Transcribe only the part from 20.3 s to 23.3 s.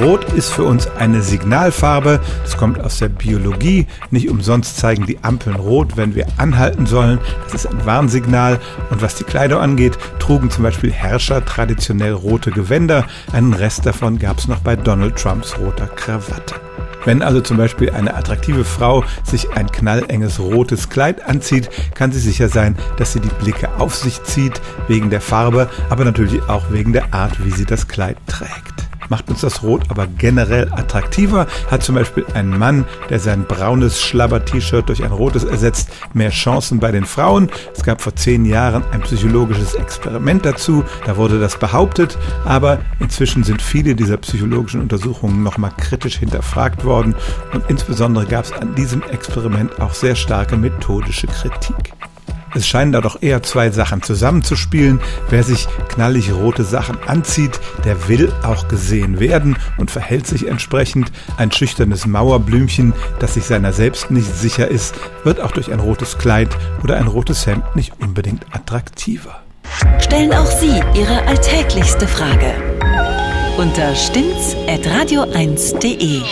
rotes Kleid anzieht, kann sie sicher sein, dass sie die